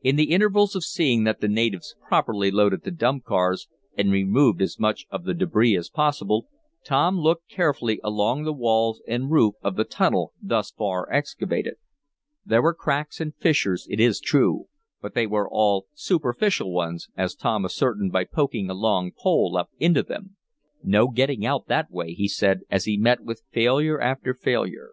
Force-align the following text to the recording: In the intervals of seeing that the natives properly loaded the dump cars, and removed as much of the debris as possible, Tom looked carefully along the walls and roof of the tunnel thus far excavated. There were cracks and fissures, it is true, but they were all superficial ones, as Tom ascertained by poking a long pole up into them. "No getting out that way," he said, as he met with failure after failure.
In 0.00 0.16
the 0.16 0.30
intervals 0.30 0.74
of 0.74 0.82
seeing 0.82 1.24
that 1.24 1.42
the 1.42 1.46
natives 1.46 1.94
properly 2.08 2.50
loaded 2.50 2.84
the 2.84 2.90
dump 2.90 3.24
cars, 3.24 3.68
and 3.98 4.10
removed 4.10 4.62
as 4.62 4.78
much 4.78 5.04
of 5.10 5.24
the 5.24 5.34
debris 5.34 5.76
as 5.76 5.90
possible, 5.90 6.48
Tom 6.86 7.18
looked 7.18 7.50
carefully 7.50 8.00
along 8.02 8.44
the 8.44 8.52
walls 8.54 9.02
and 9.06 9.30
roof 9.30 9.56
of 9.60 9.76
the 9.76 9.84
tunnel 9.84 10.32
thus 10.40 10.70
far 10.70 11.06
excavated. 11.12 11.74
There 12.46 12.62
were 12.62 12.72
cracks 12.72 13.20
and 13.20 13.34
fissures, 13.36 13.86
it 13.90 14.00
is 14.00 14.20
true, 14.20 14.68
but 15.02 15.12
they 15.12 15.26
were 15.26 15.46
all 15.50 15.84
superficial 15.92 16.72
ones, 16.72 17.10
as 17.14 17.34
Tom 17.34 17.66
ascertained 17.66 18.10
by 18.10 18.24
poking 18.24 18.70
a 18.70 18.74
long 18.74 19.12
pole 19.12 19.54
up 19.58 19.68
into 19.78 20.02
them. 20.02 20.36
"No 20.82 21.08
getting 21.08 21.44
out 21.44 21.66
that 21.66 21.90
way," 21.90 22.14
he 22.14 22.26
said, 22.26 22.62
as 22.70 22.86
he 22.86 22.96
met 22.96 23.20
with 23.20 23.42
failure 23.52 24.00
after 24.00 24.32
failure. 24.32 24.92